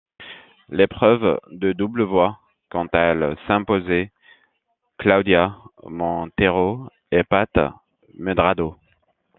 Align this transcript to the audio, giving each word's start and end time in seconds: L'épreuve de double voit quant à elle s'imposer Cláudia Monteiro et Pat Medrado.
L'épreuve 0.69 1.39
de 1.51 1.73
double 1.73 2.01
voit 2.01 2.39
quant 2.71 2.87
à 2.91 2.97
elle 2.97 3.37
s'imposer 3.45 4.09
Cláudia 4.97 5.55
Monteiro 5.83 6.87
et 7.11 7.23
Pat 7.23 7.53
Medrado. 8.17 8.77